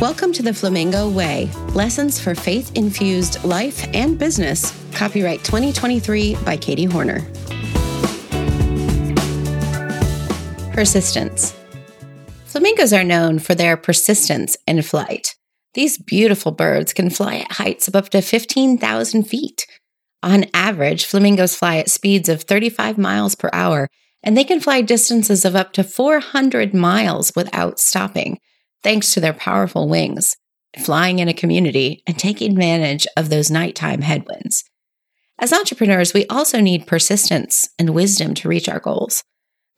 Welcome 0.00 0.32
to 0.32 0.42
the 0.42 0.54
Flamingo 0.54 1.10
Way 1.10 1.50
Lessons 1.74 2.18
for 2.18 2.34
Faith 2.34 2.74
Infused 2.74 3.44
Life 3.44 3.86
and 3.92 4.18
Business. 4.18 4.72
Copyright 4.94 5.44
2023 5.44 6.36
by 6.36 6.56
Katie 6.56 6.86
Hornor. 6.86 7.20
Persistence. 10.72 11.54
Flamingos 12.46 12.94
are 12.94 13.04
known 13.04 13.40
for 13.40 13.54
their 13.54 13.76
persistence 13.76 14.56
in 14.66 14.80
flight. 14.80 15.36
These 15.74 15.98
beautiful 15.98 16.52
birds 16.52 16.94
can 16.94 17.10
fly 17.10 17.36
at 17.36 17.52
heights 17.52 17.86
of 17.86 17.94
up 17.94 18.08
to 18.08 18.22
15,000 18.22 19.24
feet. 19.24 19.66
On 20.22 20.46
average, 20.54 21.04
flamingos 21.04 21.54
fly 21.54 21.76
at 21.76 21.90
speeds 21.90 22.30
of 22.30 22.44
35 22.44 22.96
miles 22.96 23.34
per 23.34 23.50
hour, 23.52 23.86
and 24.22 24.34
they 24.34 24.44
can 24.44 24.60
fly 24.60 24.80
distances 24.80 25.44
of 25.44 25.54
up 25.54 25.74
to 25.74 25.84
400 25.84 26.72
miles 26.72 27.32
without 27.36 27.78
stopping, 27.78 28.38
thanks 28.82 29.14
to 29.14 29.20
their 29.20 29.32
powerful 29.32 29.88
wings, 29.88 30.36
flying 30.78 31.18
in 31.18 31.28
a 31.28 31.34
community 31.34 32.02
and 32.06 32.18
taking 32.18 32.52
advantage 32.52 33.06
of 33.16 33.28
those 33.28 33.50
nighttime 33.50 34.02
headwinds. 34.02 34.64
As 35.38 35.52
entrepreneurs, 35.52 36.12
we 36.12 36.26
also 36.26 36.60
need 36.60 36.86
persistence 36.86 37.70
and 37.78 37.90
wisdom 37.90 38.34
to 38.34 38.48
reach 38.48 38.68
our 38.68 38.80
goals. 38.80 39.24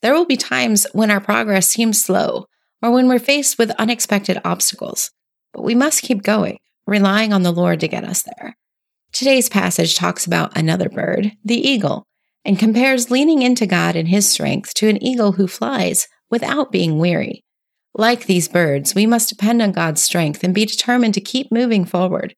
There 0.02 0.12
will 0.12 0.26
be 0.26 0.36
times 0.36 0.86
when 0.92 1.10
our 1.10 1.20
progress 1.20 1.68
seems 1.68 2.02
slow 2.02 2.46
or 2.82 2.90
when 2.90 3.08
we're 3.08 3.20
faced 3.20 3.58
with 3.58 3.70
unexpected 3.72 4.40
obstacles, 4.44 5.12
but 5.52 5.62
we 5.62 5.74
must 5.74 6.02
keep 6.02 6.22
going, 6.22 6.58
relying 6.86 7.32
on 7.32 7.44
the 7.44 7.52
Lord 7.52 7.78
to 7.80 7.88
get 7.88 8.02
us 8.02 8.24
there. 8.24 8.56
Today's 9.12 9.48
passage 9.48 9.94
talks 9.94 10.26
about 10.26 10.56
another 10.56 10.88
bird, 10.88 11.32
the 11.44 11.56
eagle, 11.56 12.06
and 12.44 12.58
compares 12.58 13.10
leaning 13.10 13.42
into 13.42 13.66
God 13.66 13.94
and 13.94 14.08
his 14.08 14.28
strength 14.28 14.74
to 14.74 14.88
an 14.88 15.02
eagle 15.02 15.32
who 15.32 15.46
flies 15.46 16.08
without 16.28 16.72
being 16.72 16.98
weary. 16.98 17.44
Like 17.94 18.24
these 18.26 18.48
birds, 18.48 18.94
we 18.94 19.06
must 19.06 19.28
depend 19.28 19.60
on 19.60 19.72
God's 19.72 20.02
strength 20.02 20.42
and 20.42 20.54
be 20.54 20.64
determined 20.64 21.14
to 21.14 21.20
keep 21.20 21.52
moving 21.52 21.84
forward. 21.84 22.34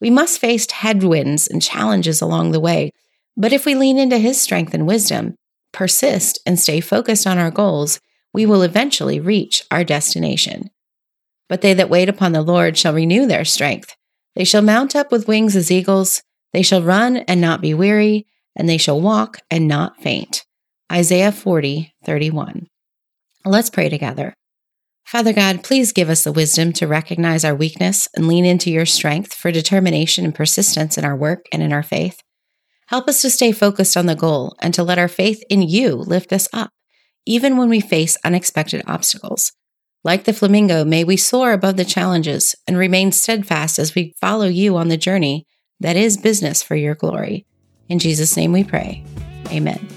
We 0.00 0.10
must 0.10 0.40
face 0.40 0.70
headwinds 0.70 1.48
and 1.48 1.60
challenges 1.60 2.20
along 2.20 2.52
the 2.52 2.60
way, 2.60 2.92
but 3.36 3.52
if 3.52 3.66
we 3.66 3.74
lean 3.74 3.98
into 3.98 4.18
his 4.18 4.40
strength 4.40 4.74
and 4.74 4.86
wisdom, 4.86 5.36
persist, 5.72 6.38
and 6.46 6.58
stay 6.58 6.80
focused 6.80 7.26
on 7.26 7.38
our 7.38 7.50
goals, 7.50 8.00
we 8.32 8.46
will 8.46 8.62
eventually 8.62 9.18
reach 9.18 9.64
our 9.70 9.84
destination. 9.84 10.70
But 11.48 11.60
they 11.60 11.74
that 11.74 11.90
wait 11.90 12.08
upon 12.08 12.32
the 12.32 12.42
Lord 12.42 12.78
shall 12.78 12.94
renew 12.94 13.26
their 13.26 13.44
strength. 13.44 13.96
They 14.36 14.44
shall 14.44 14.62
mount 14.62 14.94
up 14.94 15.10
with 15.10 15.28
wings 15.28 15.56
as 15.56 15.70
eagles. 15.70 16.22
They 16.52 16.62
shall 16.62 16.82
run 16.82 17.18
and 17.18 17.40
not 17.40 17.60
be 17.60 17.74
weary, 17.74 18.26
and 18.54 18.68
they 18.68 18.78
shall 18.78 19.00
walk 19.00 19.38
and 19.50 19.66
not 19.66 20.00
faint. 20.00 20.44
Isaiah 20.90 21.32
40, 21.32 21.94
31. 22.04 22.68
Let's 23.44 23.70
pray 23.70 23.88
together. 23.88 24.34
Father 25.04 25.32
God, 25.32 25.62
please 25.62 25.92
give 25.92 26.08
us 26.08 26.24
the 26.24 26.32
wisdom 26.32 26.72
to 26.74 26.86
recognize 26.86 27.44
our 27.44 27.54
weakness 27.54 28.08
and 28.16 28.26
lean 28.26 28.44
into 28.44 28.70
your 28.70 28.86
strength 28.86 29.34
for 29.34 29.52
determination 29.52 30.24
and 30.24 30.34
persistence 30.34 30.96
in 30.96 31.04
our 31.04 31.16
work 31.16 31.46
and 31.52 31.62
in 31.62 31.72
our 31.72 31.82
faith. 31.82 32.22
Help 32.86 33.08
us 33.08 33.22
to 33.22 33.30
stay 33.30 33.52
focused 33.52 33.96
on 33.96 34.06
the 34.06 34.14
goal 34.14 34.54
and 34.60 34.72
to 34.74 34.82
let 34.82 34.98
our 34.98 35.08
faith 35.08 35.42
in 35.48 35.62
you 35.62 35.96
lift 35.96 36.32
us 36.32 36.48
up, 36.52 36.70
even 37.26 37.56
when 37.56 37.68
we 37.68 37.80
face 37.80 38.16
unexpected 38.24 38.82
obstacles. 38.86 39.52
Like 40.04 40.24
the 40.24 40.32
flamingo, 40.32 40.84
may 40.84 41.04
we 41.04 41.16
soar 41.16 41.52
above 41.52 41.76
the 41.76 41.84
challenges 41.84 42.54
and 42.66 42.76
remain 42.76 43.12
steadfast 43.12 43.78
as 43.78 43.94
we 43.94 44.14
follow 44.20 44.46
you 44.46 44.76
on 44.76 44.88
the 44.88 44.96
journey 44.96 45.46
that 45.80 45.96
is 45.96 46.16
business 46.16 46.62
for 46.62 46.74
your 46.74 46.94
glory. 46.94 47.46
In 47.88 47.98
Jesus' 47.98 48.36
name 48.36 48.52
we 48.52 48.64
pray. 48.64 49.04
Amen. 49.48 49.91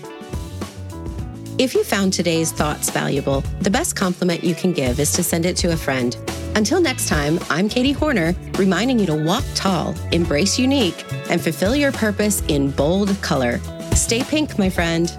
If 1.57 1.73
you 1.73 1.85
found 1.85 2.11
today's 2.11 2.51
thoughts 2.51 2.89
valuable, 2.89 3.39
the 3.61 3.69
best 3.69 3.95
compliment 3.95 4.43
you 4.43 4.53
can 4.53 4.73
give 4.73 4.99
is 4.99 5.13
to 5.13 5.23
send 5.23 5.45
it 5.45 5.55
to 5.57 5.71
a 5.71 5.77
friend. 5.77 6.13
Until 6.53 6.81
next 6.81 7.07
time, 7.07 7.39
I'm 7.49 7.69
Katie 7.69 7.93
Hornor, 7.93 8.35
reminding 8.57 8.99
you 8.99 9.05
to 9.05 9.15
walk 9.15 9.45
tall, 9.55 9.95
embrace 10.11 10.59
unique, 10.59 11.05
and 11.29 11.39
fulfill 11.39 11.73
your 11.73 11.93
purpose 11.93 12.43
in 12.49 12.71
bold 12.71 13.15
color. 13.21 13.59
Stay 13.93 14.21
pink, 14.21 14.59
my 14.59 14.69
friend. 14.69 15.09